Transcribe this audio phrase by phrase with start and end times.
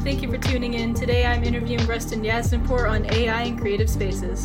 [0.00, 0.94] Thank you for tuning in.
[0.94, 4.42] Today I'm interviewing Rustyn Yazdanpour on AI and creative spaces.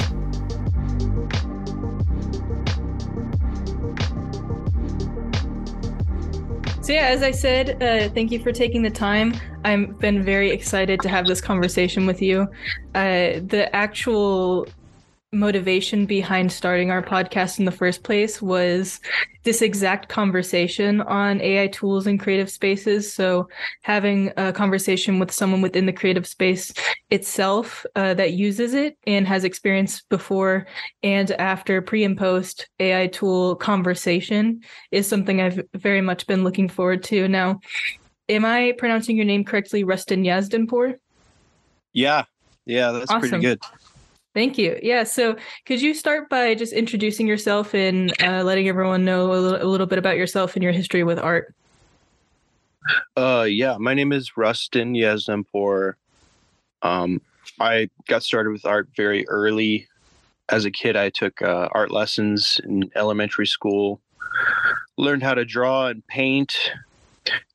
[6.82, 9.36] So, yeah, as I said, uh, thank you for taking the time.
[9.64, 12.48] I've been very excited to have this conversation with you.
[12.96, 14.68] Uh, the actual
[15.32, 19.00] motivation behind starting our podcast in the first place was
[19.44, 23.12] this exact conversation on AI tools and creative spaces.
[23.14, 23.48] So,
[23.84, 26.74] having a conversation with someone within the creative space
[27.12, 30.66] itself uh, that uses it and has experience before
[31.04, 36.70] and after pre and post AI tool conversation is something I've very much been looking
[36.70, 37.28] forward to.
[37.28, 37.60] Now,
[38.30, 40.96] am I pronouncing your name correctly, Rustyn Yazdanpour?
[41.94, 42.26] Yeah,
[42.66, 43.30] yeah, that's awesome.
[43.30, 43.60] pretty good.
[44.40, 44.80] Thank you.
[44.82, 45.04] Yeah.
[45.04, 45.36] So,
[45.66, 49.68] could you start by just introducing yourself and uh, letting everyone know a little, a
[49.68, 51.54] little bit about yourself and your history with art?
[53.18, 53.76] Uh, yeah.
[53.78, 55.96] My name is Rustyn Yazdanpour.
[56.84, 57.22] Um,
[57.60, 59.90] I got started with art very early.
[60.48, 64.00] As a kid, I took uh, art lessons in elementary school,
[64.98, 66.56] learned how to draw and paint,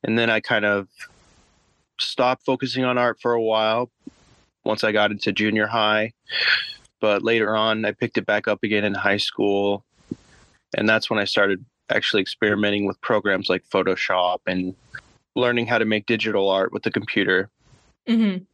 [0.03, 0.87] and then I kind of
[1.99, 3.89] stopped focusing on art for a while
[4.63, 6.13] once I got into junior high
[7.05, 9.85] but later on, I picked it back up again in high school.
[10.75, 14.73] And that's when I started actually experimenting with programs like Photoshop and
[15.35, 17.51] learning how to make digital art with the computer.
[18.09, 18.45] Mm-hmm.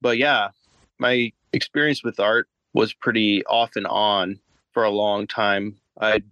[0.00, 0.48] But yeah,
[0.98, 4.40] my experience with art was pretty off and on
[4.72, 5.76] for a long time.
[5.98, 6.24] I'd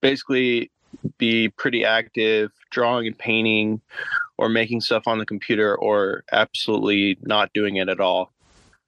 [0.00, 0.70] basically
[1.18, 3.80] be pretty active drawing and painting
[4.36, 8.32] or making stuff on the computer or absolutely not doing it at all.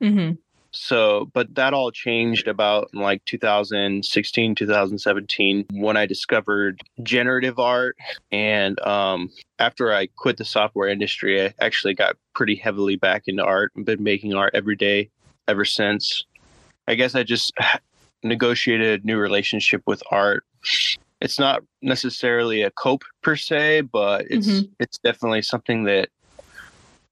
[0.00, 0.34] Mm-hmm
[0.72, 7.96] so but that all changed about like 2016 2017 when i discovered generative art.
[8.30, 13.44] And um, after i quit the software industry i actually got pretty heavily back into
[13.44, 15.10] art and been making art every day
[15.48, 16.24] ever since.
[16.86, 17.52] I guess i just
[18.22, 20.44] negotiated a new relationship with art.
[21.22, 24.72] It's not necessarily a cope per se but it's mm-hmm.
[24.78, 26.10] it's definitely something that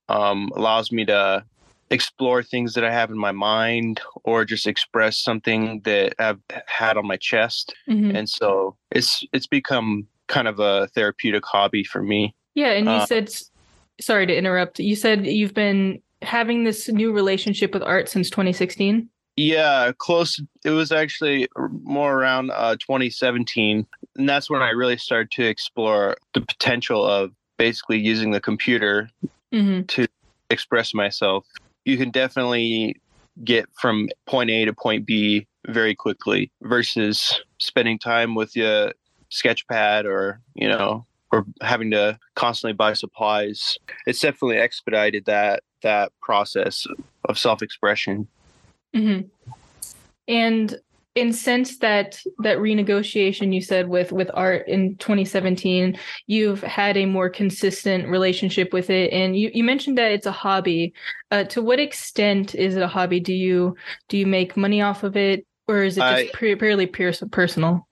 [0.07, 1.43] um, allows me to
[1.91, 6.97] explore things that I have in my mind or just express something that I've had
[6.97, 7.73] on my chest.
[7.87, 8.15] Mm-hmm.
[8.15, 12.35] And so it's it's become kind of a therapeutic hobby for me.
[12.55, 13.31] Yeah, and you uh, said
[13.99, 14.79] sorry to interrupt.
[14.79, 19.09] You said you've been having this new relationship with art since 2016?
[19.35, 20.39] Yeah, close.
[20.65, 21.47] It was actually
[21.83, 23.87] more around uh, 2017.
[24.17, 29.09] And that's when I really started to explore the potential of basically using the computer
[29.53, 29.83] mm-hmm.
[29.83, 30.07] to
[30.49, 31.45] express myself
[31.85, 32.99] you can definitely
[33.43, 38.93] get from point A to point B very quickly versus spending time with your
[39.31, 43.77] sketchpad or, you know, or having to constantly buy supplies.
[44.07, 46.85] It's definitely expedited that that process
[47.25, 48.27] of self-expression.
[48.95, 49.51] Mm-hmm.
[50.27, 50.79] And
[51.19, 55.97] in sense that that renegotiation you said with with art in 2017
[56.27, 59.11] you've had a more consistent relationship with it.
[59.11, 60.93] And you, you mentioned that it's a hobby.
[61.31, 63.19] Uh, to what extent is it a hobby?
[63.19, 63.75] Do you
[64.07, 67.87] do you make money off of it or is it just I, purely pure personal?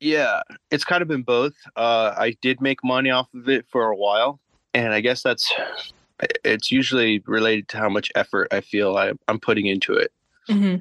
[0.00, 1.54] Yeah it's kind of been both.
[1.76, 4.40] Uh, i did make money off of it for a while
[4.74, 5.52] and i guess that's
[6.44, 10.12] it's usually related to how much effort i feel I, am putting into it.
[10.48, 10.76] Mm-hmm.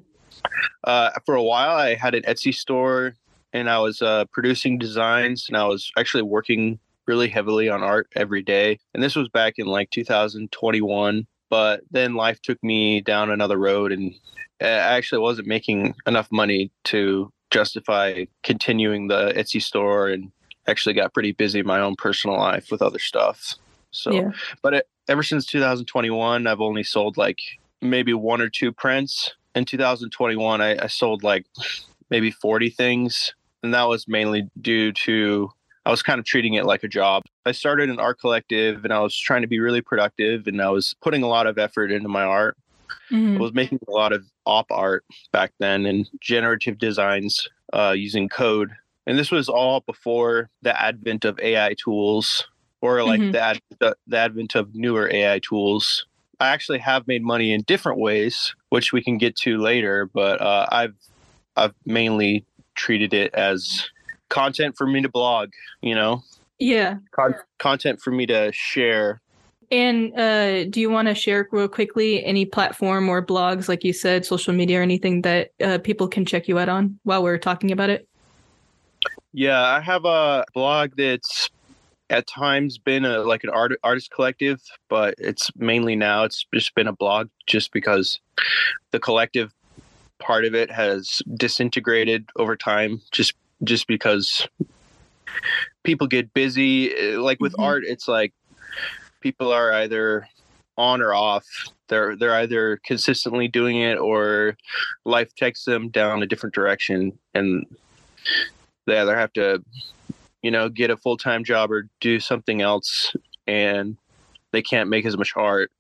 [0.84, 3.16] Uh, for a while, I had an Etsy store
[3.54, 8.08] and I was uh, producing designs and I was actually working really heavily on art
[8.16, 8.80] every day.
[8.94, 11.28] And this was back in like 2021.
[11.50, 14.14] But then life took me down another road and
[14.62, 20.32] I actually wasn't making enough money to justify continuing the Etsy store and
[20.68, 23.56] actually got pretty busy in my own personal life with other stuff.
[23.92, 24.32] So, yeah.
[24.62, 27.40] but it, ever since 2021, I've only sold like
[27.82, 31.46] maybe one or two prints in 2021, I, I sold like
[32.10, 33.34] maybe 40 things.
[33.64, 35.50] And that was mainly due to
[35.86, 37.24] I was kind of treating it like a job.
[37.46, 40.70] I started an art collective and I was trying to be really productive and I
[40.70, 42.58] was putting a lot of effort into my art.
[43.10, 43.38] Mm-hmm.
[43.38, 48.28] I was making a lot of op art back then and generative designs uh, using
[48.28, 48.72] code.
[49.06, 52.46] And this was all before the advent of AI tools
[52.82, 53.32] or like mm-hmm.
[53.32, 56.06] the, ad- the, the advent of newer AI tools.
[56.40, 60.10] I actually have made money in different ways, which we can get to later.
[60.14, 60.96] But uh, I've
[61.56, 62.46] I've mainly
[62.76, 63.90] treated it as
[64.30, 65.50] content for me to blog.
[65.82, 66.24] You know.
[66.60, 66.98] Yeah.
[67.12, 69.22] Con- content for me to share.
[69.70, 73.94] And uh, do you want to share real quickly any platform or blogs, like you
[73.94, 77.38] said, social media or anything that uh, people can check you out on while we're
[77.38, 78.08] talking about it?
[79.34, 81.50] Yeah, I have a blog that's
[82.10, 86.74] at times been a like an art artist collective, but it's mainly now it's just
[86.76, 88.20] been a blog just because
[88.92, 89.54] the collective
[90.20, 93.34] part of it has disintegrated over time just
[93.64, 94.48] just because
[95.84, 97.64] people get busy like with Mhm.
[97.64, 98.34] art it's like
[99.22, 100.28] people are either
[100.78, 101.46] on or off
[101.88, 104.58] they're they're either consistently doing it or
[105.06, 107.66] life takes them down a different direction and
[108.88, 109.64] they either have to
[110.42, 113.16] you know get a full-time job or do something else
[113.48, 113.98] and
[114.52, 115.72] they can't make as much art.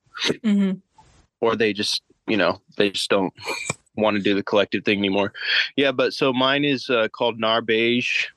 [0.44, 0.74] Hmm
[1.42, 3.34] or they just you know they just don't
[3.96, 5.34] want to do the collective thing anymore.
[5.76, 8.28] Yeah but so mine is uh, called gnar beige.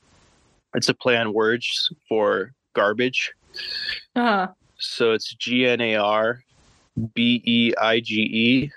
[0.75, 3.33] It's a play on words for garbage.
[4.15, 4.47] Uh,
[4.79, 6.45] so it's g-n-a-r
[7.15, 8.71] b-e-i-g-e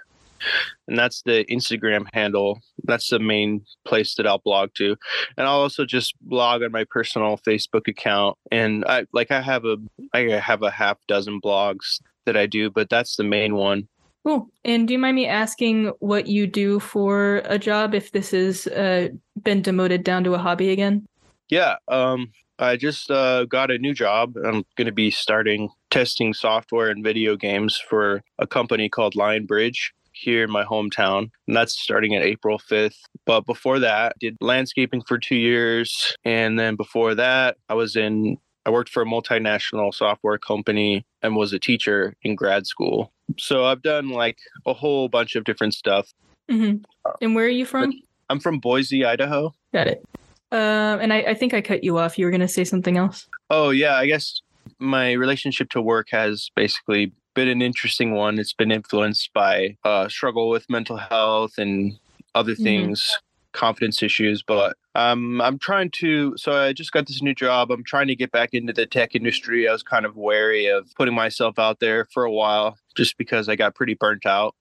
[0.88, 4.96] and that's the instagram handle that's the main place that i'll blog to
[5.38, 9.66] and i'll also just blog on my personal facebook account and i like i have
[9.66, 9.78] a
[10.14, 13.88] i have a half dozen blogs that i do but that's the main one
[14.26, 14.50] cool.
[14.64, 18.68] And do you mind me asking what you do for a job if this has
[18.68, 19.10] uh,
[19.42, 21.06] been demoted down to a hobby again?
[21.50, 24.36] Yeah, um, I just uh, got a new job.
[24.38, 29.92] I'm going to be starting testing software and video games for a company called Lionbridge
[30.14, 32.96] here in my hometown, and that's starting at April 5th.
[33.26, 38.38] But before that, did landscaping for two years, and then before that, I was in.
[38.66, 43.12] I worked for a multinational software company and was a teacher in grad school.
[43.38, 46.14] So I've done like a whole bunch of different stuff.
[46.50, 46.76] hmm
[47.22, 47.92] And where are you from?
[48.30, 49.54] I'm from Boise, Idaho.
[49.74, 50.06] Got it.
[50.54, 52.18] Um, and I, I think I cut you off.
[52.18, 53.28] You were going to say something else.
[53.50, 54.42] Oh yeah, I guess
[54.80, 58.40] my relationship to work has basically been an interesting one.
[58.40, 61.94] It's been influenced by uh, struggle with mental health and
[62.36, 62.64] other Mhm.
[62.64, 63.18] things,
[63.52, 64.44] confidence issues.
[64.44, 66.36] But um, I'm trying to.
[66.38, 67.72] So I just got this new job.
[67.72, 69.68] I'm trying to get back into the tech industry.
[69.68, 73.50] I was kind of wary of putting myself out there for a while, just because
[73.50, 74.56] I got pretty burnt out.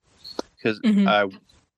[0.56, 1.06] Because Mhm.
[1.06, 1.28] I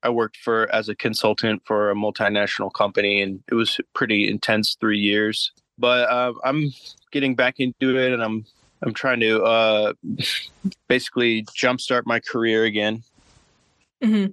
[0.06, 4.76] I worked for as a consultant for a multinational company, and it was pretty intense
[4.79, 5.50] three years.
[5.79, 6.73] But uh, I'm
[7.11, 8.44] getting back into it, and I'm
[8.85, 9.93] I'm trying to uh,
[10.89, 13.03] basically jumpstart my career again.
[14.03, 14.27] hmm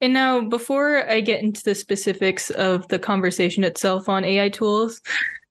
[0.00, 5.00] And now, before I get into the specifics of the conversation itself on AI tools,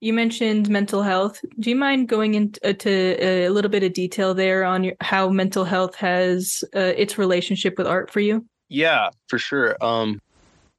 [0.01, 1.39] you mentioned mental health.
[1.59, 5.63] Do you mind going into a little bit of detail there on your, how mental
[5.63, 8.45] health has uh, its relationship with art for you?
[8.67, 9.77] Yeah, for sure.
[9.81, 10.19] Um,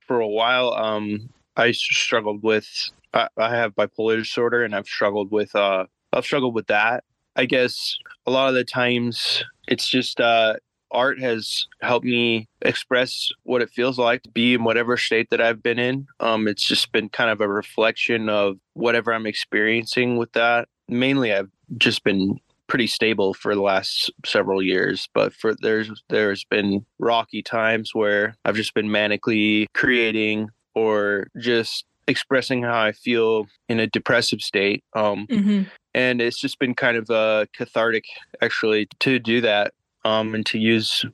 [0.07, 2.69] for a while, um, I struggled with.
[3.15, 5.57] I, I have bipolar disorder, and I've struggled with.
[5.57, 7.03] Uh, I've struggled with that.
[7.37, 7.97] I guess
[8.27, 10.55] a lot of the times it's just uh,
[10.91, 15.41] art has helped me express what it feels like to be in whatever state that
[15.41, 16.07] I've been in.
[16.21, 20.69] Um, it's just been kind of a reflection of whatever I'm experiencing with that.
[20.89, 26.45] Mainly, I've just been pretty stable for the last several years but for there's there's
[26.45, 33.47] been rocky times where I've just been manically creating or just expressing how I feel
[33.69, 35.63] in a depressive state um hmm
[35.97, 38.05] and it's just been kind of uh cathartic
[38.43, 39.73] actually to do that
[40.05, 41.05] um and to use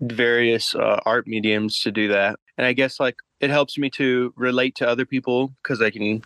[0.00, 2.38] various uh, art mediums to do that.
[2.56, 6.22] And I guess like it helps me to relate to other people because I can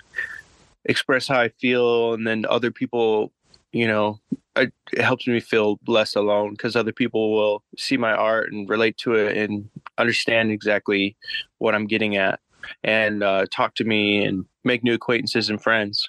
[0.85, 3.33] express how I feel and then other people
[3.71, 4.19] you know
[4.57, 8.99] it helps me feel less alone because other people will see my art and relate
[8.99, 11.17] to it and understand exactly
[11.59, 12.41] what I'm getting at
[12.85, 16.09] and uh, talk to me and make new acquaintances and friends.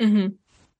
[0.00, 0.28] hmm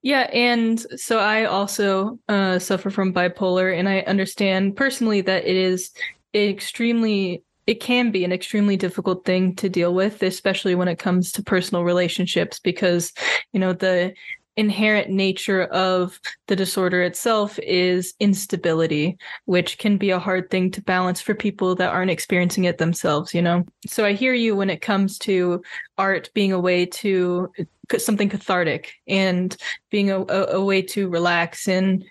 [0.02, 5.56] Yeah, and so I also uh, suffer from bipolar, and I understand personally that it
[5.56, 5.90] is
[6.34, 11.30] extremely, it can be an extremely difficult thing to deal with, especially when it comes
[11.32, 13.12] to personal relationships, because,
[13.52, 14.12] you know, the
[14.56, 19.16] inherent nature of the disorder itself is instability,
[19.46, 23.32] which can be a hard thing to balance for people that aren't experiencing it themselves,
[23.32, 23.64] you know?
[23.86, 25.62] So I hear you when it comes to
[25.96, 27.50] art being a way to
[27.88, 29.56] put something cathartic and
[29.90, 32.04] being a, a, a way to relax and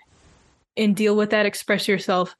[0.76, 2.34] and deal with that express yourself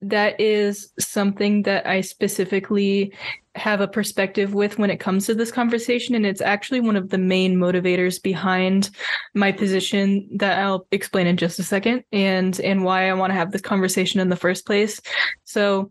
[0.00, 3.12] that is something that i specifically
[3.54, 7.08] have a perspective with when it comes to this conversation and it's actually one of
[7.10, 8.90] the main motivators behind
[9.34, 13.34] my position that i'll explain in just a second and and why i want to
[13.34, 15.00] have this conversation in the first place.
[15.44, 15.90] So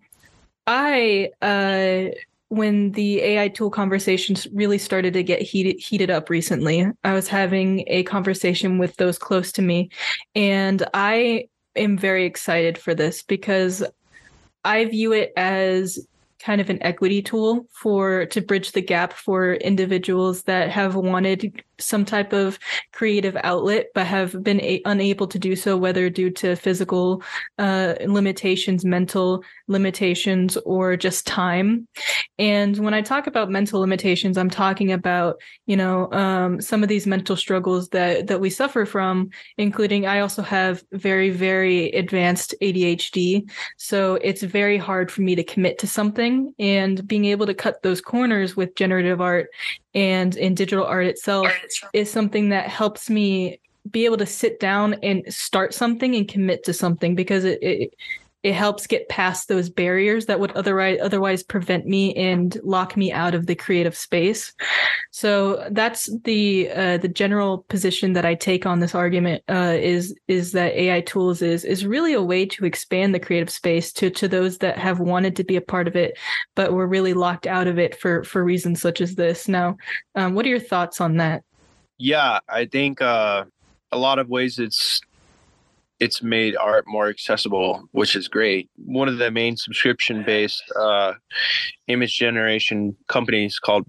[0.66, 2.14] i uh
[2.50, 7.28] when the AI tool conversations really started to get heated heated up recently, I was
[7.28, 9.90] having a conversation with those close to me,
[10.34, 13.84] and I am very excited for this because
[14.64, 16.08] I view it as
[16.40, 21.64] kind of an equity tool for to bridge the gap for individuals that have wanted
[21.80, 22.60] some type of
[22.92, 27.24] creative outlet, but have been a- unable to do so, whether due to physical
[27.58, 31.88] uh, limitations, mental limitations, or just time.
[32.40, 36.90] And when I talk about mental limitations, I'm talking about, you know, um, some of
[36.90, 42.56] these mental struggles that that we suffer from, including I also have very, very advanced
[42.62, 43.50] ADHD.
[43.78, 47.82] So it's very hard for me to commit to something and being able to cut
[47.82, 49.50] those corners with generative art
[49.94, 51.48] and in digital art itself
[51.94, 56.64] is something that helps me be able to sit down and start something and commit
[56.66, 57.96] to something because it, it
[58.48, 63.12] it helps get past those barriers that would otherwise otherwise prevent me and lock me
[63.12, 64.54] out of the creative space.
[65.12, 70.16] So that's the uh, the general position that I take on this argument uh, is
[70.30, 74.10] is that AI tools is is really a way to expand the creative space to
[74.12, 76.18] to those that have wanted to be a part of it,
[76.56, 79.50] but were really locked out of it for for reasons such as this.
[79.50, 79.76] Now,
[80.16, 81.44] um, what are your thoughts on that?
[81.98, 83.44] Yeah, I think uh,
[83.92, 85.02] a lot of ways it's
[86.00, 88.70] it's made art more accessible, which is great.
[88.76, 91.14] One of the main subscription based uh,
[91.88, 93.86] image generation companies called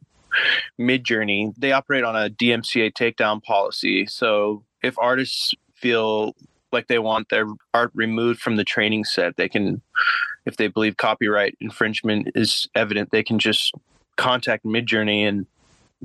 [0.81, 4.07] Midjourney, they operate on a DMCA takedown policy.
[4.07, 6.35] So if artists feel
[6.73, 9.81] like they want their art removed from the training set, they can,
[10.45, 13.73] if they believe copyright infringement is evident, they can just
[14.17, 15.47] contact Midjourney and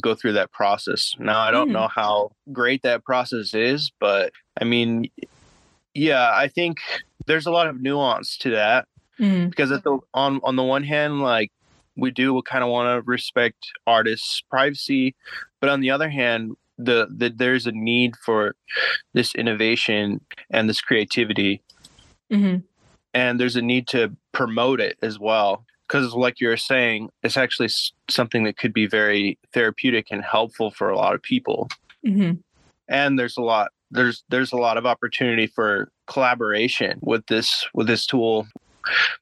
[0.02, 1.16] go through that process.
[1.20, 1.74] Now, I don't mm.
[1.74, 5.10] know how great that process is, but I mean,
[5.94, 6.78] yeah, I think
[7.26, 8.88] there's a lot of nuance to that
[9.20, 9.50] mm-hmm.
[9.50, 11.52] because at the on on the one hand, like
[11.96, 15.16] we do we kind of want to respect artists' privacy,
[15.60, 18.56] but on the other hand, the, the there's a need for
[19.14, 21.62] this innovation and this creativity,
[22.32, 22.58] mm-hmm.
[23.14, 25.66] and there's a need to promote it as well.
[25.88, 27.70] Because, like you're saying, it's actually
[28.10, 31.70] something that could be very therapeutic and helpful for a lot of people.
[32.06, 32.40] Mm-hmm.
[32.88, 37.88] And there's a lot there's there's a lot of opportunity for collaboration with this with
[37.88, 38.48] this tool.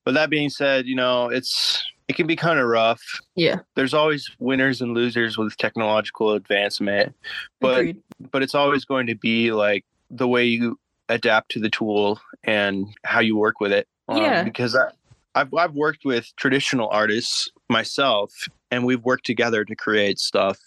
[0.05, 3.01] But that being said, you know, it's it can be kind of rough.
[3.35, 3.59] Yeah.
[3.75, 7.15] There's always winners and losers with technological advancement.
[7.59, 8.01] But Agreed.
[8.31, 12.87] but it's always going to be like the way you adapt to the tool and
[13.05, 13.87] how you work with it.
[14.07, 14.43] Um, yeah.
[14.43, 14.89] Because I,
[15.35, 18.33] I've I've worked with traditional artists myself
[18.71, 20.57] and we've worked together to create stuff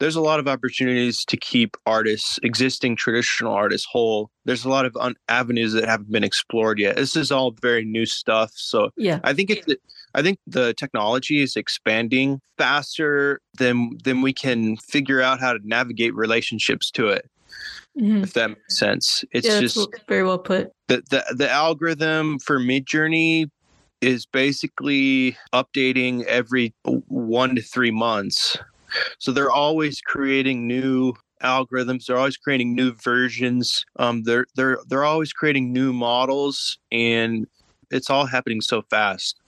[0.00, 4.30] there's a lot of opportunities to keep artists, existing traditional artists, whole.
[4.44, 6.96] There's a lot of un- avenues that haven't been explored yet.
[6.96, 8.52] This is all very new stuff.
[8.54, 9.66] So yeah, I think it's.
[10.16, 15.58] I think the technology is expanding faster than than we can figure out how to
[15.64, 17.28] navigate relationships to it.
[17.98, 18.24] Mm-hmm.
[18.24, 20.72] If that makes sense, it's yeah, just very well put.
[20.88, 23.50] The the the algorithm for Midjourney
[24.00, 28.58] is basically updating every one to three months
[29.18, 32.06] so they're always creating new algorithms.
[32.06, 33.84] They're always creating new versions.
[33.98, 37.46] Um, they're they're they're always creating new models, and
[37.90, 39.40] it's all happening so fast.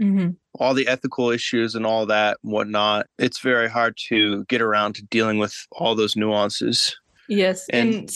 [0.00, 0.30] Mm-hmm.
[0.54, 3.06] All the ethical issues and all that and whatnot.
[3.18, 6.96] It's very hard to get around to dealing with all those nuances.
[7.28, 8.10] Yes, and, and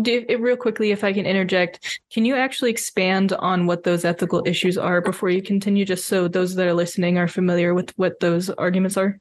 [0.00, 4.42] do, real quickly, if I can interject, can you actually expand on what those ethical
[4.46, 8.20] issues are before you continue, just so those that are listening are familiar with what
[8.20, 9.18] those arguments are?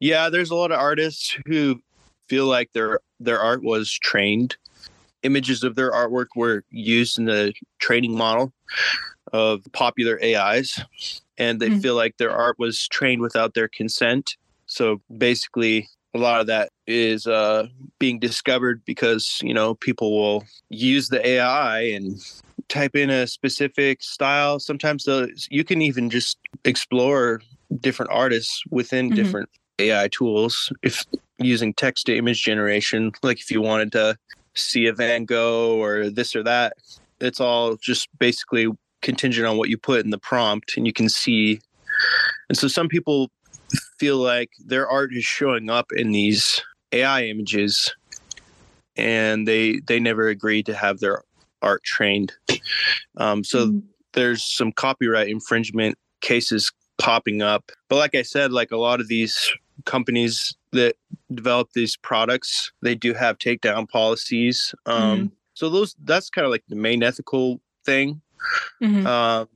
[0.00, 1.80] Yeah, there's a lot of artists who
[2.28, 4.56] feel like their their art was trained.
[5.22, 8.52] Images of their artwork were used in the training model
[9.32, 10.80] of popular AIs,
[11.38, 11.80] and they mm-hmm.
[11.80, 14.36] feel like their art was trained without their consent.
[14.66, 17.66] So basically, a lot of that is uh,
[17.98, 22.16] being discovered because you know people will use the AI and
[22.68, 24.58] type in a specific style.
[24.58, 25.06] Sometimes
[25.50, 27.40] you can even just explore
[27.80, 29.16] different artists within mm-hmm.
[29.16, 30.72] different AI tools.
[30.82, 31.04] If
[31.38, 34.16] using text to image generation, like if you wanted to
[34.54, 36.74] see a Van Gogh or this or that,
[37.20, 38.68] it's all just basically
[39.02, 41.60] contingent on what you put in the prompt and you can see.
[42.48, 43.30] And so some people
[43.98, 46.60] feel like their art is showing up in these
[46.92, 47.94] AI images
[48.96, 51.22] and they they never agreed to have their
[51.62, 52.32] art trained.
[53.18, 53.78] Um, so mm-hmm.
[54.12, 57.70] there's some copyright infringement cases popping up.
[57.88, 59.52] But like I said, like a lot of these
[59.84, 60.96] companies that
[61.32, 64.74] develop these products, they do have takedown policies.
[64.86, 65.26] Um, mm-hmm.
[65.54, 68.20] So those that's kind of like the main ethical thing.
[68.82, 69.06] Mm-hmm.
[69.06, 69.46] Uh,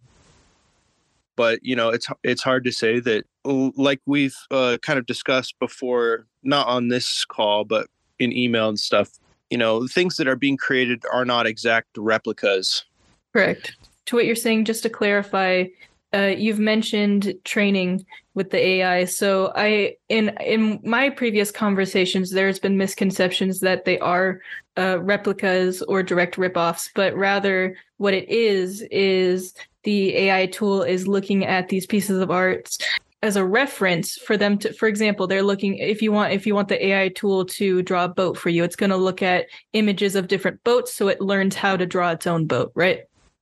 [1.36, 3.24] but you know, it's it's hard to say that.
[3.44, 8.78] Like we've uh, kind of discussed before, not on this call, but in email and
[8.78, 9.18] stuff.
[9.48, 12.84] You know, things that are being created are not exact replicas.
[13.32, 13.76] Correct.
[14.06, 15.64] To what you're saying, just to clarify,
[16.12, 19.04] uh, you've mentioned training with the AI.
[19.04, 24.40] So I in in my previous conversations, there's been misconceptions that they are
[24.76, 31.08] uh, replicas or direct ripoffs, but rather what it is is the AI tool is
[31.08, 32.76] looking at these pieces of art
[33.22, 36.54] as a reference for them to for example they're looking if you want if you
[36.54, 39.46] want the ai tool to draw a boat for you it's going to look at
[39.74, 43.00] images of different boats so it learns how to draw its own boat right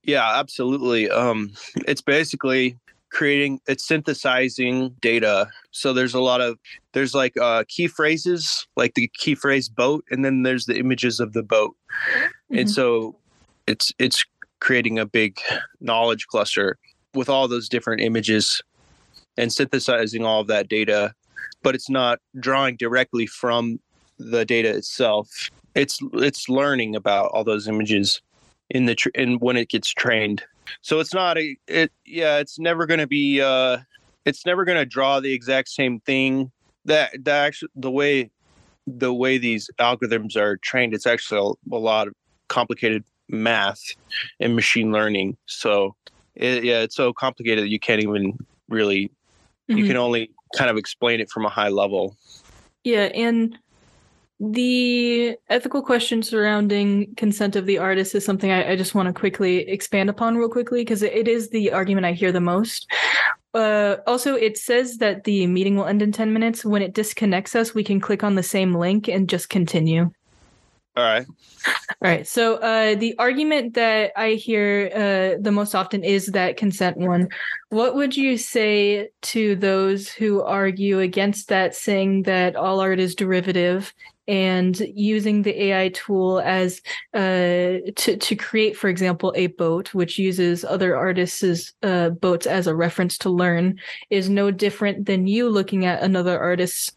[0.09, 1.09] yeah absolutely.
[1.09, 1.51] Um
[1.87, 2.77] it's basically
[3.09, 5.49] creating it's synthesizing data.
[5.71, 6.57] So there's a lot of
[6.93, 11.19] there's like uh key phrases like the key phrase boat and then there's the images
[11.19, 11.75] of the boat.
[12.51, 12.59] Mm-hmm.
[12.59, 13.15] and so
[13.67, 14.25] it's it's
[14.59, 15.39] creating a big
[15.79, 16.77] knowledge cluster
[17.13, 18.61] with all those different images
[19.37, 21.13] and synthesizing all of that data,
[21.63, 23.79] but it's not drawing directly from
[24.17, 25.49] the data itself.
[25.75, 28.21] It's it's learning about all those images
[28.69, 30.43] in the tr- in when it gets trained.
[30.81, 33.79] So it's not a it yeah, it's never going to be uh
[34.25, 36.51] it's never going to draw the exact same thing
[36.85, 38.31] that that actually the way
[38.87, 41.39] the way these algorithms are trained it's actually
[41.71, 42.13] a, a lot of
[42.47, 43.81] complicated math
[44.39, 45.95] and machine learning so
[46.33, 48.35] it, yeah it's so complicated that you can't even
[48.67, 49.11] really
[49.69, 49.77] Mm-hmm.
[49.77, 52.15] You can only kind of explain it from a high level.
[52.83, 53.57] Yeah, and
[54.39, 59.13] the ethical question surrounding consent of the artist is something I, I just want to
[59.13, 62.89] quickly expand upon real quickly because it is the argument I hear the most.
[63.53, 66.63] Uh, also, it says that the meeting will end in 10 minutes.
[66.63, 70.11] When it disconnects us, we can click on the same link and just continue.
[70.95, 71.25] All right.
[71.67, 72.27] All right.
[72.27, 77.29] So uh, the argument that I hear uh, the most often is that consent one.
[77.69, 83.15] What would you say to those who argue against that, saying that all art is
[83.15, 83.93] derivative
[84.29, 86.81] and using the AI tool as
[87.15, 92.67] uh, to to create, for example, a boat which uses other artists' uh, boats as
[92.67, 93.79] a reference to learn
[94.11, 96.91] is no different than you looking at another artist's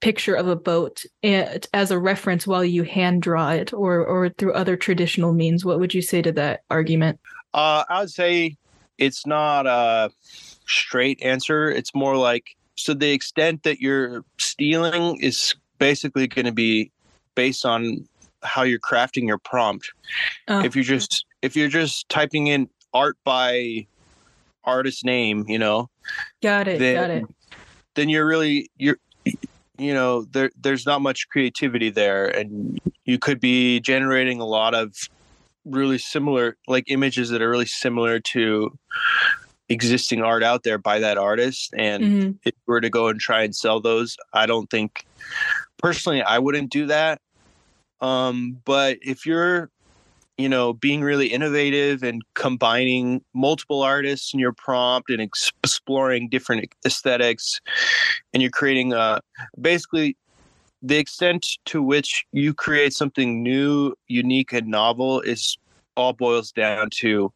[0.00, 4.54] picture of a boat as a reference while you hand draw it or or through
[4.54, 5.64] other traditional means.
[5.64, 7.18] What would you say to that argument?
[7.52, 8.56] Uh, i would say
[8.96, 10.12] it's not a
[10.66, 11.68] straight answer.
[11.68, 16.92] It's more like so the extent that you're stealing is basically going to be
[17.34, 18.06] based on
[18.44, 19.90] how you're crafting your prompt.
[20.46, 20.64] Oh.
[20.64, 23.86] if you're just if you're just typing in art by
[24.64, 25.88] artist name you know
[26.42, 27.24] got it then, got it.
[27.94, 28.98] then you're really you're
[29.80, 32.26] you know there there's not much creativity there.
[32.26, 34.94] And you could be generating a lot of
[35.64, 38.78] really similar like images that are really similar to
[39.70, 41.72] existing art out there by that artist.
[41.78, 42.30] And mm-hmm.
[42.44, 45.06] if we were to go and try and sell those i don't think
[45.78, 47.20] personally i wouldn't do that.
[48.00, 49.70] Um but if you're
[50.36, 56.66] you know being really innovative and combining multiple artists in your prompt and exploring different
[56.84, 57.60] aesthetics
[58.32, 59.20] and you're creating uh
[59.60, 60.16] basically
[60.82, 65.58] the extent to which you create something new unique and novel is
[65.94, 67.30] all boils down to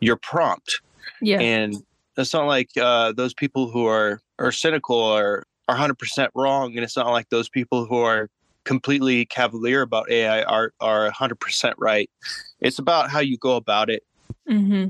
[0.00, 0.80] your prompt
[1.20, 1.76] yeah and
[2.16, 6.82] it's not like uh those people who are are cynical are are 100% wrong and
[6.82, 8.30] it's not like those people who are
[8.68, 12.10] completely cavalier about AI art are 100% right.
[12.60, 14.02] It's about how you go about it.
[14.46, 14.88] Mm-hmm.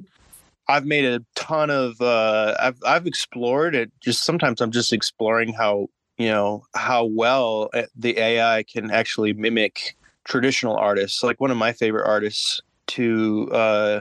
[0.68, 3.90] I've made a ton of uh, I've I've explored it.
[4.00, 9.32] Just sometimes I'm just exploring how you know how well uh, the AI can actually
[9.32, 11.22] mimic traditional artists.
[11.22, 14.00] Like one of my favorite artists to uh,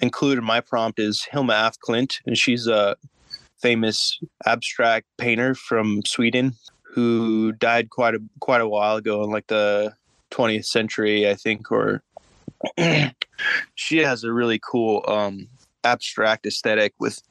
[0.00, 2.96] include in my prompt is Hilma af Klint, and she's a
[3.58, 9.46] famous abstract painter from Sweden who died quite a quite a while ago in like
[9.48, 9.94] the
[10.30, 12.02] 20th century, I think, or
[13.74, 15.48] she has a really cool um,
[15.84, 17.22] abstract aesthetic with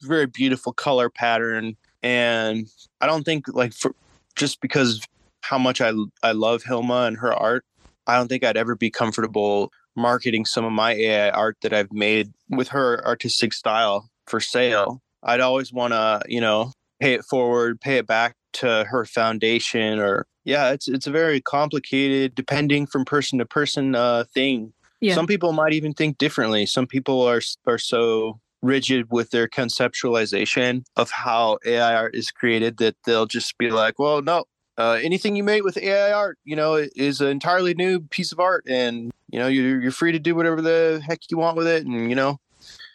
[0.00, 1.76] very beautiful color pattern.
[2.02, 2.66] And
[3.00, 3.94] I don't think like for
[4.36, 5.00] just because
[5.42, 7.64] how much I I love Hilma and her art,
[8.06, 11.92] I don't think I'd ever be comfortable marketing some of my AI art that I've
[11.92, 15.00] made with her artistic style for sale.
[15.22, 19.98] I'd always want to, you know, pay it forward, pay it back to her foundation
[19.98, 25.14] or yeah it's it's a very complicated depending from person to person uh thing yeah.
[25.14, 30.84] some people might even think differently some people are are so rigid with their conceptualization
[30.96, 34.44] of how ai art is created that they'll just be like well no
[34.78, 38.40] uh, anything you make with ai art you know is an entirely new piece of
[38.40, 41.66] art and you know you're, you're free to do whatever the heck you want with
[41.66, 42.38] it and you know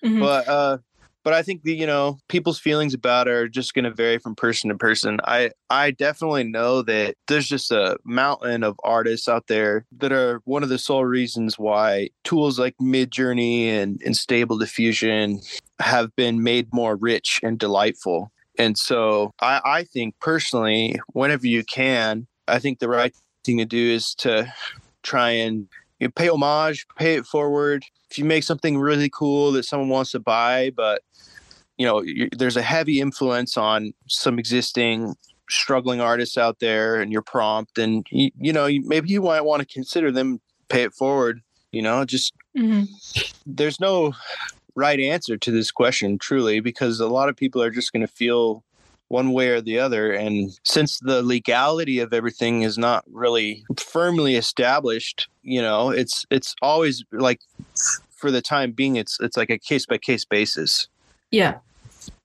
[0.04, 0.20] mm-hmm.
[0.20, 0.78] but uh
[1.24, 4.18] but I think the you know people's feelings about it are just going to vary
[4.18, 5.20] from person to person.
[5.24, 10.42] I I definitely know that there's just a mountain of artists out there that are
[10.46, 15.42] one of the sole reasons why tools like Midjourney and, and Stable Diffusion
[15.80, 18.32] have been made more rich and delightful.
[18.60, 23.66] And so I, I think personally, whenever you can, I think the right thing to
[23.66, 24.54] do is to
[25.02, 25.68] try and
[26.00, 27.84] you know, pay homage, pay it forward.
[28.12, 31.02] If you make something really cool that someone wants to buy, but
[31.78, 32.04] you know,
[32.38, 35.16] there's a heavy influence on some existing
[35.50, 39.62] struggling artists out there, and your prompt, and you, you know, maybe you might want
[39.62, 41.42] to consider them, pay it forward.
[41.72, 42.84] You know, just mm-hmm.
[43.46, 44.14] there's no
[44.80, 48.12] right answer to this question, truly, because a lot of people are just going to
[48.12, 48.64] feel
[49.10, 50.12] one way or the other.
[50.12, 56.56] And since the legality of everything is not really firmly established, you know, it's it's
[56.62, 57.42] always like
[58.16, 60.88] for the time being, it's it's like a case by case basis.
[61.32, 61.58] Yeah.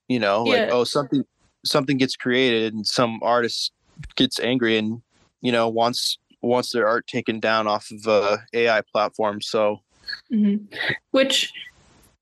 [0.09, 0.65] You know, yeah.
[0.65, 1.25] like oh something
[1.65, 3.73] something gets created and some artist
[4.17, 5.01] gets angry and
[5.41, 9.41] you know wants wants their art taken down off of a AI platform.
[9.41, 9.81] So,
[10.31, 10.65] mm-hmm.
[11.11, 11.53] which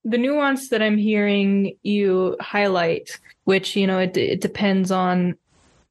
[0.04, 5.36] the nuance that I'm hearing you highlight, which you know it, it depends on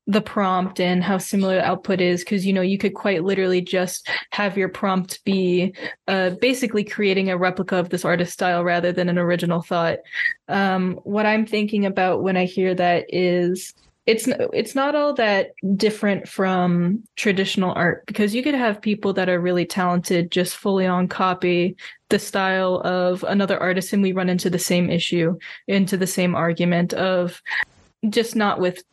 [0.08, 3.62] the prompt and how similar the output is because you know you could quite literally
[3.62, 5.74] just have your prompt be
[6.08, 10.00] uh, basically creating a replica of this artist style rather than an original thought.
[10.48, 13.74] Um, what i'm thinking about when i hear that is
[14.08, 19.30] it's it's not all that different from traditional art because you could have people that
[19.30, 21.76] are really talented just fully on copy
[22.12, 26.36] the style of another artist and we run into the same issue into the same
[26.36, 27.42] argument of
[28.10, 28.84] just not with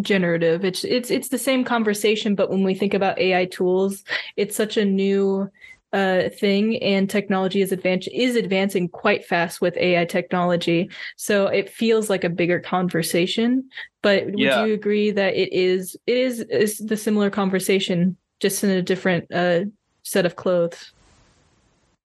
[0.00, 4.02] generative it's it's it's the same conversation but when we think about ai tools
[4.36, 5.48] it's such a new
[5.94, 10.90] uh, thing and technology is advance is advancing quite fast with AI technology.
[11.16, 13.68] So it feels like a bigger conversation.
[14.02, 14.64] But would yeah.
[14.64, 19.32] you agree that it is it is is the similar conversation just in a different
[19.32, 19.66] uh,
[20.02, 20.92] set of clothes?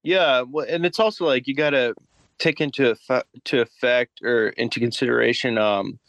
[0.03, 1.93] Yeah, well, and it's also like you got to
[2.39, 5.99] take into effect, to effect or into consideration um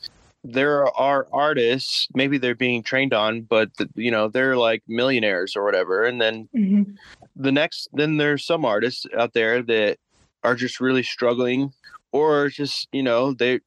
[0.42, 5.54] there are artists maybe they're being trained on but the, you know they're like millionaires
[5.54, 6.90] or whatever and then mm-hmm.
[7.36, 9.98] the next then there's some artists out there that
[10.42, 11.70] are just really struggling
[12.12, 13.60] or just you know they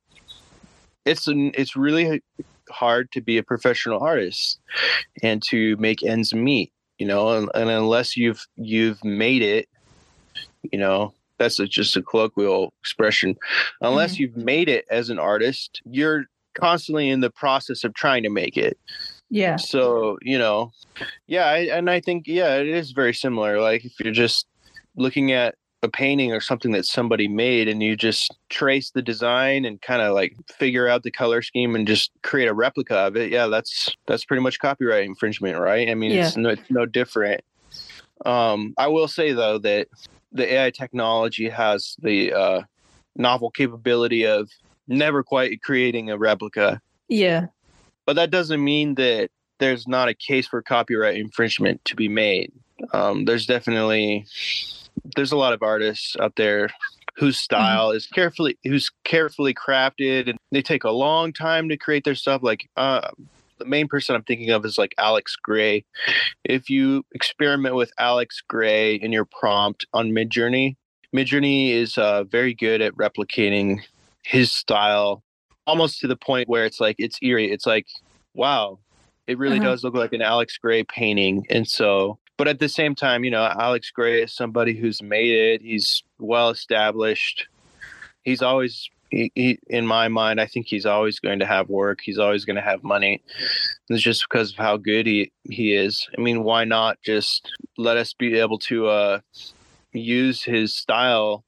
[1.05, 2.23] it's an, it's really
[2.71, 4.57] hard to be a professional artist
[5.21, 9.67] and to make ends meet you know and, and unless you've you've made it
[10.71, 13.35] you know that's a, just a colloquial expression
[13.81, 14.21] unless mm-hmm.
[14.21, 18.57] you've made it as an artist you're constantly in the process of trying to make
[18.57, 18.77] it.
[19.29, 19.55] Yeah.
[19.55, 20.71] So, you know,
[21.27, 23.59] yeah, I, and I think, yeah, it is very similar.
[23.59, 24.47] Like if you're just
[24.95, 29.65] looking at a painting or something that somebody made and you just trace the design
[29.65, 33.17] and kind of like figure out the color scheme and just create a replica of
[33.17, 36.25] it yeah that's that's pretty much copyright infringement right i mean yeah.
[36.25, 37.41] it's, no, it's no different
[38.25, 39.89] um i will say though that
[40.33, 42.61] the ai technology has the uh
[43.15, 44.49] novel capability of
[44.87, 46.81] never quite creating a replica.
[47.07, 47.47] Yeah.
[48.05, 52.51] But that doesn't mean that there's not a case for copyright infringement to be made.
[52.91, 54.25] Um, there's definitely
[55.15, 56.69] there's a lot of artists out there
[57.15, 57.43] whose mm-hmm.
[57.43, 57.97] style mm-hmm.
[57.97, 62.43] is carefully who's carefully crafted and they take a long time to create their stuff
[62.43, 63.09] like uh,
[63.63, 65.83] the main person i'm thinking of is like alex grey
[66.43, 70.75] if you experiment with alex grey in your prompt on midjourney
[71.15, 73.79] midjourney is uh, very good at replicating
[74.23, 75.23] his style
[75.65, 77.51] almost to the point where it's like it's eerie.
[77.51, 77.87] It's like,
[78.33, 78.79] wow,
[79.27, 79.69] it really uh-huh.
[79.69, 81.45] does look like an Alex Grey painting.
[81.49, 85.33] And so, but at the same time, you know, Alex Grey is somebody who's made
[85.33, 85.61] it.
[85.61, 87.47] He's well established.
[88.23, 91.99] He's always he, he, in my mind, I think he's always going to have work.
[92.01, 93.21] He's always going to have money.
[93.89, 96.07] It's just because of how good he he is.
[96.17, 99.19] I mean, why not just let us be able to uh,
[99.91, 101.43] use his style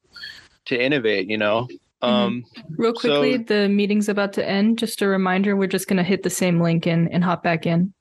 [0.66, 1.30] to innovate?
[1.30, 1.68] You know,
[2.06, 2.14] Mm-hmm.
[2.14, 2.46] Um,
[2.78, 4.78] Real quickly, so, the meeting's about to end.
[4.78, 7.66] Just a reminder, we're just going to hit the same link and, and hop back
[7.66, 7.94] in.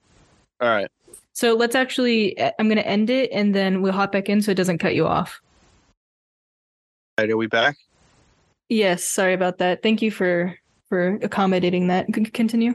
[0.61, 0.90] All right.
[1.33, 4.53] So let's actually, I'm going to end it and then we'll hop back in so
[4.53, 5.40] it doesn't cut you off.
[7.18, 7.77] All right, are we back?
[8.74, 9.84] Yes, sorry about that.
[9.84, 10.58] Thank you for
[10.88, 12.12] for accommodating that.
[12.12, 12.74] Continue.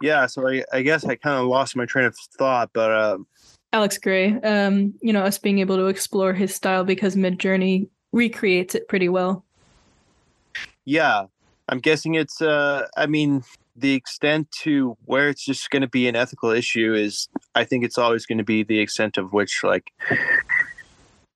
[0.00, 3.18] Yeah, so I, I guess I kind of lost my train of thought, but uh,
[3.70, 8.74] Alex Grey, um, you know, us being able to explore his style because Midjourney recreates
[8.74, 9.44] it pretty well.
[10.86, 11.26] Yeah,
[11.68, 12.40] I'm guessing it's.
[12.40, 13.44] Uh, I mean,
[13.76, 17.84] the extent to where it's just going to be an ethical issue is, I think
[17.84, 19.92] it's always going to be the extent of which, like,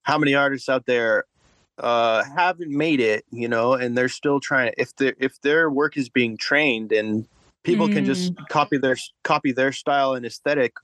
[0.04, 1.26] how many artists out there
[1.80, 4.72] uh, haven't made it, you know, and they're still trying.
[4.76, 7.26] If their if their work is being trained and
[7.62, 10.74] people can just copy their copy their style and aesthetic,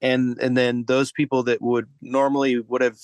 [0.00, 2.98] and and then those people that would normally would have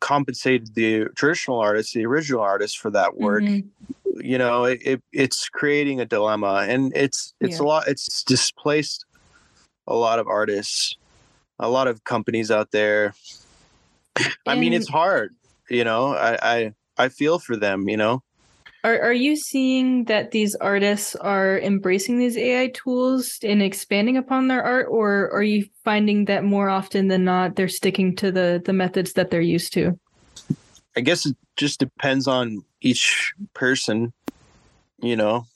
[0.00, 3.44] compensated the traditional artists, the original artists for that work.
[3.44, 3.64] Mhm.
[4.16, 7.64] You know, it, it it's creating a dilemma, and it's it's Yeah.
[7.64, 7.88] a lot.
[7.88, 9.04] It's displaced
[9.86, 10.96] a lot of artists,
[11.58, 13.12] a lot of companies out there.
[14.46, 15.34] I mean, it's hard.
[15.74, 17.88] You know, I I I feel for them.
[17.88, 18.22] You know.
[18.84, 24.48] Are are you seeing that these artists are embracing these AI tools and expanding upon
[24.48, 28.62] their art, or are you finding that more often than not they're sticking to the
[28.64, 29.98] the methods that they're used to?
[30.96, 34.12] I guess it just depends on each person,
[35.00, 35.46] you know.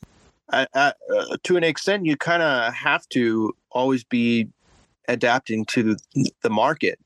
[0.50, 4.48] I, I, uh, to an extent, you kind of have to always be
[5.08, 5.96] adapting to
[6.42, 6.98] the market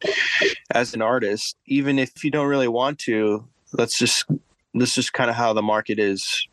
[0.71, 3.47] as an artist, even if you don't really want to.
[3.73, 4.27] That's just
[4.75, 6.47] that's just kind of how the market is.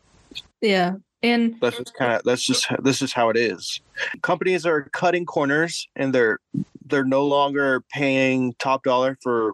[0.60, 3.80] Yeah, and That's just kind of that's just this is how it is.
[4.22, 6.38] Companies are cutting corners, and they're
[6.86, 9.52] they're no longer paying top dollar for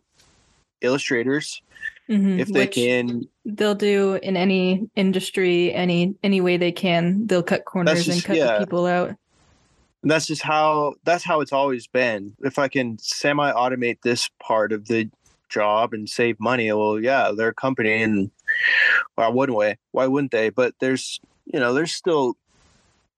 [0.80, 1.62] illustrators
[2.08, 7.26] mhm, if they can they'll do in any industry, any any way they can.
[7.26, 8.58] They'll cut corners and cut yeah.
[8.58, 9.16] the people out.
[10.06, 12.36] And that's just how that's how it's always been.
[12.44, 15.10] If I can semi automate this part of the
[15.48, 18.30] job and save money, well, yeah, they're a company, and
[19.16, 19.74] why wouldn't we?
[19.90, 20.50] Why wouldn't they?
[20.50, 22.34] But there's you know there's still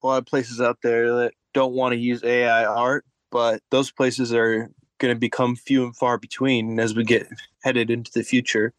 [0.03, 3.90] a lot of places out there that don't want to use AI art, but those
[3.90, 7.29] places are going to become few and far between as we get
[7.64, 8.72] headed into the future.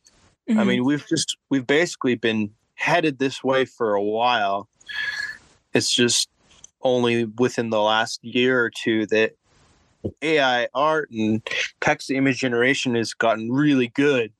[0.49, 0.65] I Mhm.
[0.65, 4.67] mean, we've just we've basically been headed this way for a while.
[5.75, 6.27] It's just
[6.81, 9.33] only within the last year or two that
[10.21, 11.47] AI art and
[11.81, 14.31] text image generation has gotten really good.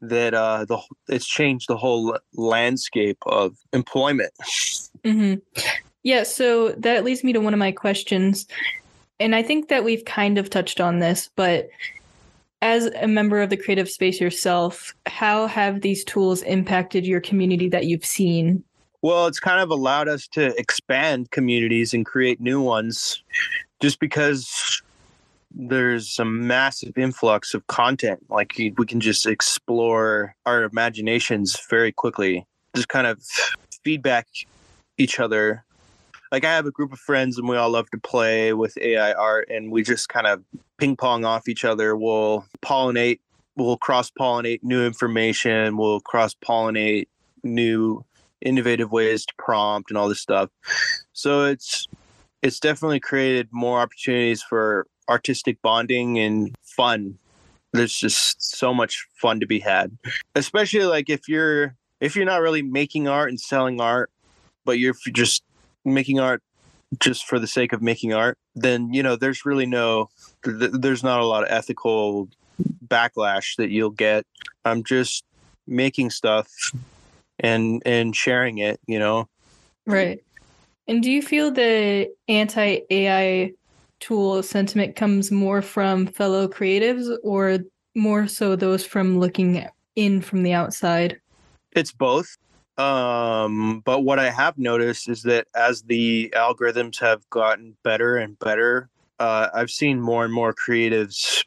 [0.00, 4.32] That uh, the it's changed the whole landscape of employment.
[5.04, 5.34] hmm
[6.04, 8.46] Yeah, so that leads me to one of my questions.
[9.18, 11.68] And I think that we've kind of touched on this, but
[12.62, 17.68] as a member of the creative space yourself, how have these tools impacted your community
[17.68, 18.64] that you've seen?
[19.00, 23.22] Well, it's kind of allowed us to expand communities and create new ones
[23.80, 24.82] just because
[25.52, 28.24] there's a massive influx of content.
[28.28, 33.22] Like we can just explore our imaginations very quickly, just kind of
[33.84, 34.26] feedback
[34.98, 35.64] each other.
[36.32, 39.12] Like I have a group of friends and we all love to play with AI
[39.12, 40.42] art and we just kind of
[40.76, 41.96] ping pong off each other.
[41.96, 43.20] We'll pollinate,
[43.56, 47.06] we'll cross pollinate new information, we'll cross pollinate
[47.44, 48.04] new
[48.40, 50.50] innovative ways to prompt and all this stuff.
[51.12, 51.88] So it's
[52.42, 57.18] it's definitely created more opportunities for artistic bonding and fun.
[57.72, 59.96] There's just so much fun to be had.
[60.34, 64.10] Especially like if you're if you're not really making art and selling art,
[64.64, 65.42] but you're just
[65.84, 66.42] making art
[67.00, 70.08] just for the sake of making art, then you know there's really no
[70.44, 72.28] th- there's not a lot of ethical
[72.86, 74.24] backlash that you'll get.
[74.64, 75.24] I'm just
[75.66, 76.48] making stuff
[77.40, 79.28] and and sharing it you know
[79.86, 80.22] Right.
[80.86, 83.52] And do you feel the anti AI
[84.00, 87.60] tool sentiment comes more from fellow creatives or
[87.96, 91.20] more so those from looking in from the outside?
[91.72, 92.36] it's both
[92.78, 98.38] um but what i have noticed is that as the algorithms have gotten better and
[98.38, 101.44] better uh i've seen more and more creatives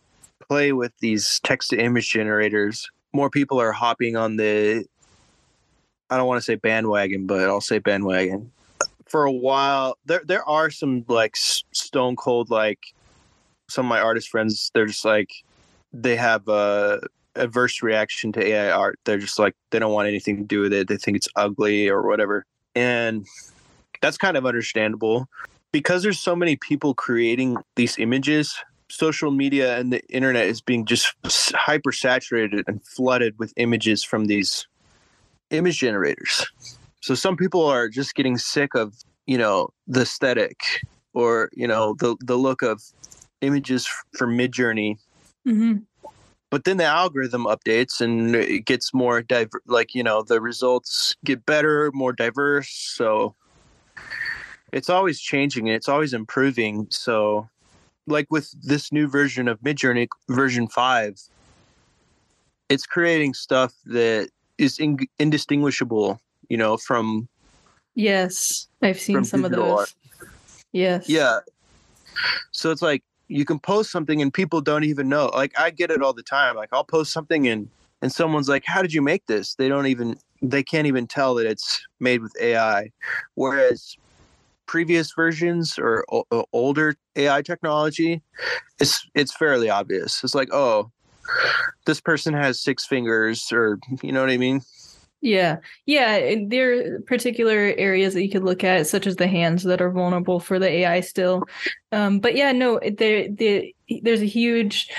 [0.48, 4.86] play with these text to image generators more people are hopping on the
[6.12, 8.52] i don't want to say bandwagon but i'll say bandwagon
[9.08, 12.80] for a while there there are some like stone cold like
[13.68, 15.30] some of my artist friends they're just like
[15.94, 17.02] they have a
[17.36, 19.00] adverse reaction to AI art.
[19.06, 20.88] They're just like they don't want anything to do with it.
[20.88, 22.46] They think it's ugly or whatever.
[22.76, 23.26] And
[24.02, 25.28] that's kind of understandable
[25.72, 28.56] because there's so many people creating these images.
[28.90, 31.14] Social media and the internet is being just
[31.56, 34.68] hyper saturated and flooded with images from these
[35.52, 36.46] image generators.
[37.02, 38.94] So some people are just getting sick of,
[39.26, 40.64] you know, the aesthetic
[41.14, 42.82] or, you know, the the look of
[43.42, 44.98] images from Midjourney
[45.48, 45.78] Mm-hmm.
[46.52, 51.16] but then the algorithm updates and it gets more diver- like you know the results
[51.26, 53.34] get better more diverse so
[54.72, 57.50] it's always changing and it's always improving so
[58.06, 61.20] like with this new version of midjourney version 5
[62.70, 64.30] it's creating stuff that
[64.62, 66.20] is in- indistinguishable
[66.50, 67.28] you know from
[67.96, 69.80] Yes, I've seen some of those.
[69.80, 69.94] art.
[70.72, 71.10] Yes.
[71.10, 71.40] Yeah.
[72.52, 75.28] So it's like you can post something and people don't even know.
[75.34, 76.56] Like I get it all the time.
[76.56, 77.70] Like I'll post something and
[78.02, 81.36] and someone's like, "How did you make this?" They don't even they can't even tell
[81.36, 82.92] that it's made with AI.
[83.36, 83.96] Whereas
[84.66, 88.22] previous versions or o- older AI technology,
[88.80, 90.24] it's it's fairly obvious.
[90.24, 90.92] It's like, oh,
[91.86, 94.62] this person has six fingers, or you know what I mean.
[95.22, 96.36] Yeah, yeah.
[96.48, 99.92] There are particular areas that you could look at, such as the hands that are
[99.92, 101.44] vulnerable for the AI still.
[101.92, 104.90] Um, but yeah, no, there, the, there's a huge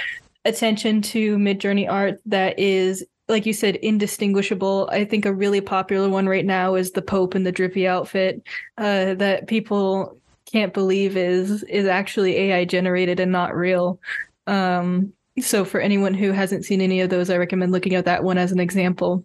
[0.44, 4.88] attention to Midjourney art that is like you said, indistinguishable.
[4.92, 8.42] I think a really popular one right now is the Pope in the drippy outfit
[8.78, 10.18] uh, that people
[10.52, 14.00] can't believe is is actually AI generated and not real.
[14.46, 18.24] Um, so for anyone who hasn't seen any of those, I recommend looking at that
[18.24, 19.24] one as an example.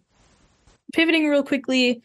[0.94, 2.02] Pivoting real quickly,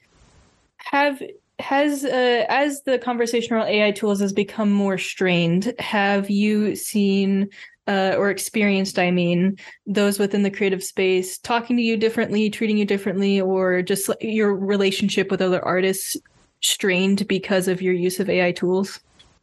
[0.79, 1.23] have
[1.59, 7.49] has uh, as the conversational AI tools has become more strained, have you seen
[7.89, 12.79] uh, or experienced, I mean, those within the creative space talking to you differently, treating
[12.79, 16.17] you differently, or just your relationship with other artists
[16.61, 19.01] strained because of your use of AI tools?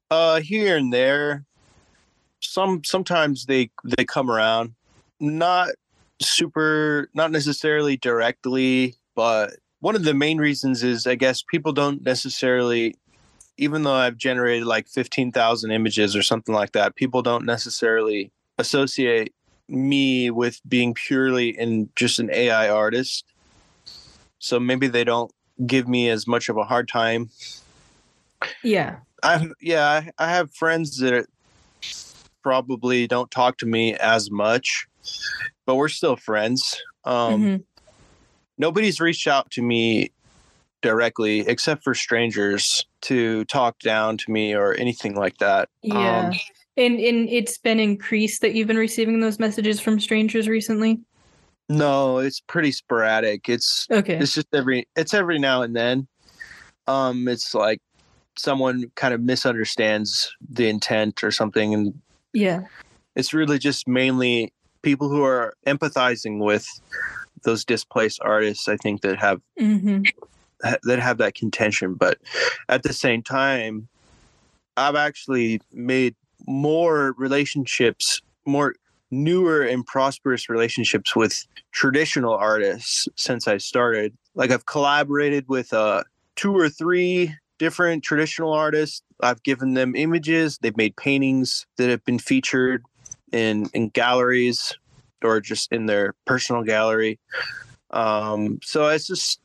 [0.10, 1.46] Uh, here and there,
[2.40, 4.74] some sometimes they they come around,
[5.20, 5.70] not
[6.22, 12.04] super, not necessarily directly, but one of the main reasons is I guess people don't
[12.04, 12.96] necessarily
[13.58, 19.34] even though I've generated like 15,000 images or something like that, people don't necessarily associate
[19.68, 23.26] me with being purely in just an AI artist.
[24.40, 25.32] So maybe they don't
[25.68, 27.30] give me as much of a hard time.
[28.64, 28.98] Yeah.
[29.22, 31.28] I yeah, I, I have friends that
[32.44, 34.88] probably don't talk to me as much,
[35.66, 36.82] but we're still friends.
[37.06, 37.56] Um, mm-hmm.
[38.58, 40.12] Nobody's reached out to me
[40.82, 45.70] directly except for strangers to talk down to me or anything like that.
[45.82, 46.28] Yeah.
[46.28, 46.34] Um,
[46.78, 51.00] and and it's been increased that you've been receiving those messages from strangers recently?
[51.68, 53.48] No, it's pretty sporadic.
[53.50, 54.18] It's okay.
[54.18, 56.08] It's just every it's every now and then.
[56.88, 57.82] Um it's like
[58.38, 61.94] someone kind of misunderstands the intent or something and
[62.34, 62.62] yeah.
[63.16, 66.68] It's really just mainly people who are empathizing with
[67.44, 70.04] those displaced artists I think that have mm-hmm
[70.84, 71.94] that have that contention.
[71.94, 72.18] But
[72.68, 73.88] at the same time,
[74.78, 76.16] I've actually made
[76.48, 78.76] more relationships, more
[79.12, 84.16] newer and prosperous relationships with traditional artists since I started.
[84.36, 86.04] Like I've collaborated with uh,
[86.36, 89.04] two or three different traditional artists.
[89.22, 90.58] I've given them images.
[90.58, 92.84] They've made paintings that have been featured
[93.32, 94.74] in in galleries
[95.24, 97.20] or just in their personal gallery.
[97.92, 99.40] Um, so it's just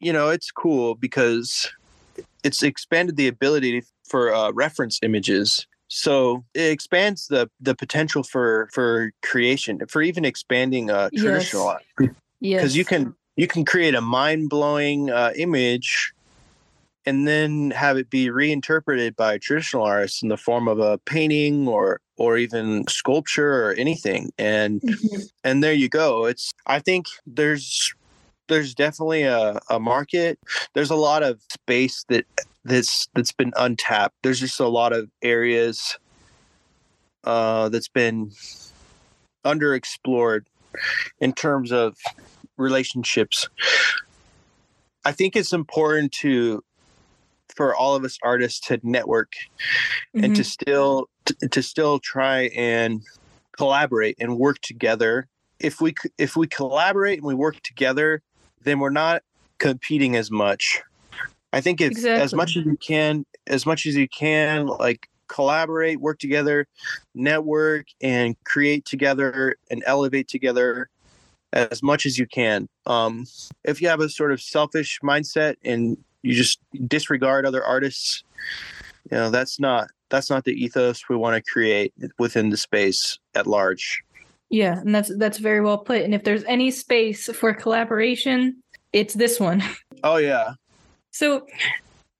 [0.00, 1.70] you know, it's cool because
[2.42, 5.66] it's expanded the ability for uh, reference images.
[5.88, 11.82] So it expands the the potential for for creation, for even expanding uh, traditional yes.
[11.98, 12.74] Because yes.
[12.74, 16.12] you can you can create a mind blowing uh, image
[17.08, 21.66] and then have it be reinterpreted by traditional artists in the form of a painting
[21.66, 25.16] or or even sculpture or anything and mm-hmm.
[25.44, 27.94] and there you go it's i think there's
[28.48, 30.38] there's definitely a, a market.
[30.74, 32.24] There's a lot of space that
[32.64, 34.16] that's that's been untapped.
[34.22, 35.98] There's just a lot of areas
[37.24, 38.32] uh, that's been
[39.44, 40.46] underexplored
[41.20, 41.96] in terms of
[42.56, 43.48] relationships.
[45.04, 46.64] I think it's important to
[47.58, 49.32] for all of us artists to network
[50.14, 50.22] mm-hmm.
[50.22, 50.46] and to mm-hmm.
[50.46, 53.02] still to, to still try and
[53.56, 55.26] collaborate and work together.
[55.58, 58.22] If we if we collaborate and we work together,
[58.62, 59.24] then we're not
[59.58, 60.80] competing as much.
[61.52, 62.22] I think it's exactly.
[62.22, 66.68] as much as you can, as much as you can, like collaborate, work together,
[67.12, 70.90] network, and create together and elevate together
[71.52, 72.68] as much as you can.
[72.86, 73.26] Um,
[73.64, 75.96] if you have a sort of selfish mindset and
[76.28, 78.22] you just disregard other artists,
[79.10, 83.18] you know that's not that's not the ethos we want to create within the space
[83.34, 84.02] at large.
[84.50, 86.02] Yeah, and that's that's very well put.
[86.02, 88.62] And if there's any space for collaboration,
[88.92, 89.62] it's this one.
[90.04, 90.52] Oh yeah.
[91.10, 91.46] So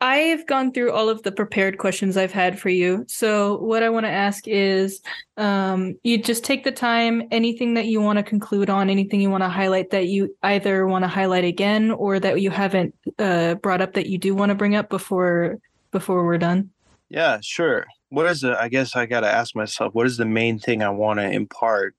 [0.01, 3.05] I've gone through all of the prepared questions I've had for you.
[3.09, 5.01] So what I want to ask is
[5.37, 9.31] um, you just take the time, anything that you want to conclude on, anything you
[9.31, 13.55] want to highlight that you either want to highlight again or that you haven't uh,
[13.57, 15.59] brought up that you do want to bring up before
[15.91, 16.71] before we're done.
[17.09, 17.87] Yeah, sure.
[18.11, 18.55] What is it?
[18.55, 21.29] I guess I got to ask myself, what is the main thing I want to
[21.29, 21.95] impart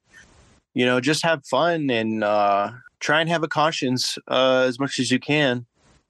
[0.73, 4.99] you know, just have fun and uh, try and have a conscience uh, as much
[4.99, 5.65] as you can.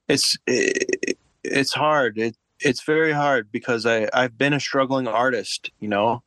[0.08, 0.99] It's it,
[1.44, 2.18] it's hard.
[2.18, 5.70] It it's very hard because I I've been a struggling artist.
[5.80, 6.22] You know,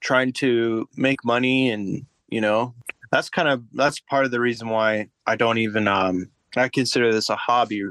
[0.00, 2.74] trying to make money and you know
[3.10, 7.12] that's kind of that's part of the reason why I don't even um I consider
[7.12, 7.84] this a hobby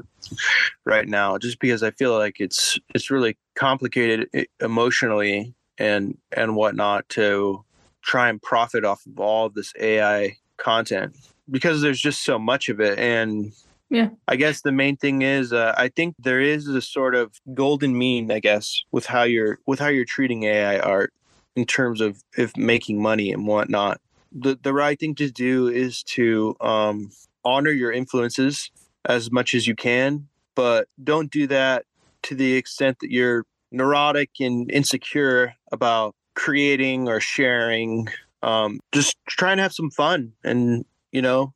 [0.84, 4.28] right now just because I feel like it's it's really complicated
[4.60, 7.64] emotionally and and whatnot to
[8.02, 11.16] try and profit off of all of this AI content
[11.50, 13.52] because there's just so much of it and
[13.90, 14.08] yeah.
[14.28, 17.96] I guess the main thing is uh, i think there is a sort of golden
[17.96, 21.12] mean i guess with how you're with how you're treating ai art
[21.56, 24.00] in terms of if making money and whatnot.
[24.32, 27.10] The, the right thing to do is to um,
[27.44, 28.70] honor your influences
[29.04, 31.84] as much as you can but don't do that
[32.22, 38.08] to the extent that you're neurotic and insecure about creating or sharing.
[38.42, 41.54] Um, just try and have some fun and you know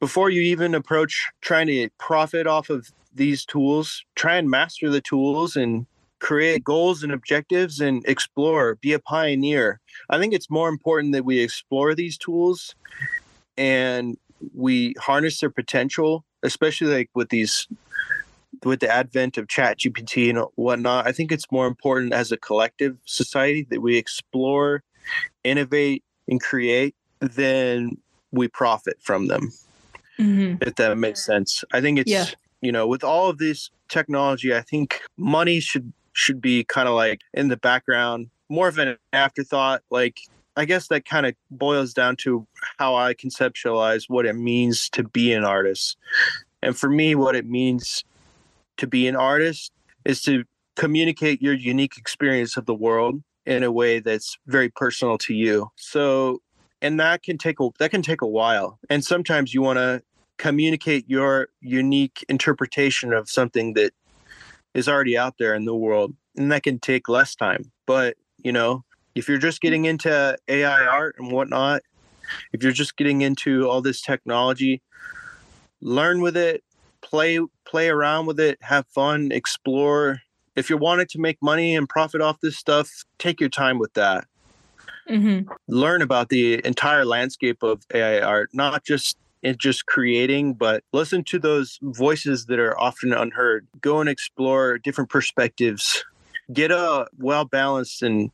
[0.00, 5.00] before you even approach trying to profit off of these tools, try and master the
[5.00, 5.86] tools and
[6.18, 9.80] create goals and objectives and explore, be a pioneer.
[10.08, 12.74] I think it's more important that we explore these tools
[13.56, 14.16] and
[14.54, 17.66] we harness their potential, especially like with these
[18.64, 22.36] with the advent of chat gpt and whatnot i think it's more important as a
[22.36, 24.84] collective society that we explore
[25.42, 27.96] innovate and create than
[28.32, 29.52] we profit from them
[30.18, 30.62] mm-hmm.
[30.62, 31.64] if that makes sense.
[31.72, 32.26] I think it's yeah.
[32.60, 36.94] you know with all of this technology, I think money should should be kind of
[36.94, 39.82] like in the background, more of an afterthought.
[39.90, 40.20] Like
[40.56, 42.46] I guess that kind of boils down to
[42.78, 45.96] how I conceptualize what it means to be an artist.
[46.62, 48.04] And for me, what it means
[48.76, 49.72] to be an artist
[50.04, 50.44] is to
[50.76, 55.70] communicate your unique experience of the world in a way that's very personal to you.
[55.76, 56.40] So
[56.82, 58.78] and that can take a that can take a while.
[58.90, 60.02] And sometimes you want to
[60.36, 63.92] communicate your unique interpretation of something that
[64.74, 67.70] is already out there in the world and that can take less time.
[67.86, 71.82] But you know if you're just getting into ai art and whatnot
[72.52, 74.82] if you're just getting into all this technology
[75.80, 76.64] learn with it
[77.02, 80.20] play play around with it have fun explore.
[80.54, 83.94] If you're wanting to make money and profit off this stuff take your time with
[83.94, 84.24] that
[85.08, 85.50] mm-hmm.
[85.68, 91.24] learn about the entire landscape of AI art, not just in just creating, but listen
[91.24, 93.66] to those voices that are often unheard.
[93.80, 96.04] Go and explore different perspectives.
[96.52, 98.30] Get a well balanced and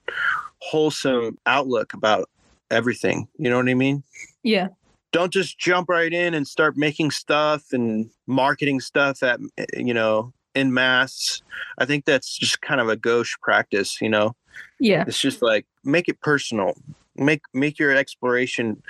[0.61, 2.29] wholesome outlook about
[2.71, 3.29] everything.
[3.39, 4.03] You know what I mean?
[4.43, 4.69] Yeah.
[5.13, 9.41] Don't just jump right in and start making stuff and marketing stuff at,
[9.75, 11.43] you know, in mass.
[11.79, 14.35] I think that's just kind of a gauche practice, you know?
[14.81, 15.05] Yeah.
[15.07, 16.75] It's just like make it personal.
[17.17, 18.83] Make make your exploration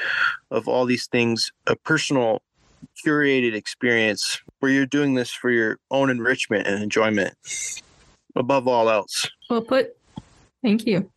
[0.50, 2.42] of all these things a personal
[3.04, 7.34] curated experience where you're doing this for your own enrichment and enjoyment
[8.36, 9.28] above all else.
[9.48, 9.96] Well put.
[10.62, 11.10] Thank you.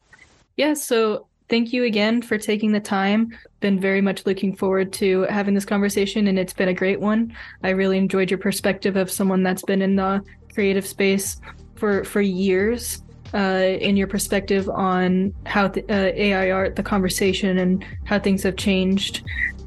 [0.58, 3.38] Yeah, so thank you again for taking the time.
[3.60, 7.36] Been very much looking forward to having this conversation, and it's been a great one.
[7.64, 10.22] I really enjoyed your perspective of someone that's been in the
[10.54, 11.40] creative space
[11.76, 13.02] for for years
[13.34, 18.44] uh, in your perspective on how the, uh, AI art, the conversation, and how things
[18.44, 19.24] have changed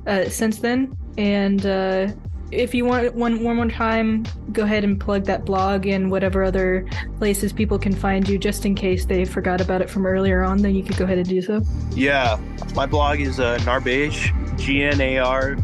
[0.06, 0.96] uh, since then.
[1.16, 2.08] And uh,
[2.50, 6.42] if you want one one more time, go ahead and plug that blog and whatever
[6.42, 6.86] other
[7.18, 10.58] places people can find you, just in case they forgot about it from earlier on.
[10.58, 11.62] Then you could go ahead and do so.
[11.92, 12.38] Yeah,
[12.74, 15.56] my blog is uh, Gnarbeige, G N A R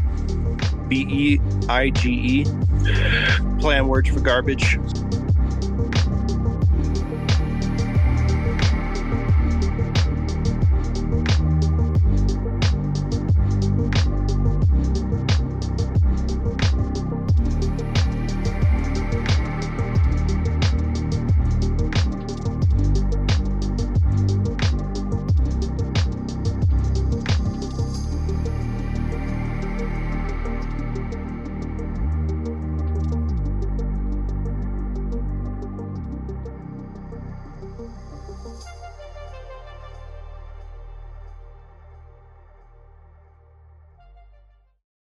[0.87, 1.39] B E
[1.69, 2.45] I G E.
[3.59, 4.79] Play on words for garbage